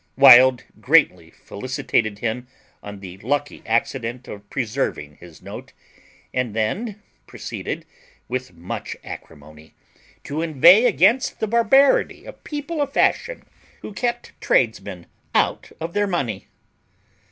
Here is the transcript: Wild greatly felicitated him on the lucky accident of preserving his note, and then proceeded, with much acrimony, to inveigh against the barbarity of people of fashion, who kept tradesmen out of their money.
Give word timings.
Wild 0.17 0.63
greatly 0.79 1.29
felicitated 1.29 2.17
him 2.17 2.47
on 2.81 3.01
the 3.01 3.19
lucky 3.19 3.61
accident 3.67 4.27
of 4.27 4.49
preserving 4.49 5.17
his 5.17 5.43
note, 5.43 5.73
and 6.33 6.55
then 6.55 7.03
proceeded, 7.27 7.85
with 8.27 8.55
much 8.55 8.97
acrimony, 9.03 9.75
to 10.23 10.41
inveigh 10.41 10.85
against 10.85 11.39
the 11.39 11.45
barbarity 11.45 12.25
of 12.25 12.43
people 12.43 12.81
of 12.81 12.91
fashion, 12.91 13.43
who 13.83 13.93
kept 13.93 14.31
tradesmen 14.41 15.05
out 15.35 15.71
of 15.79 15.93
their 15.93 16.07
money. 16.07 16.47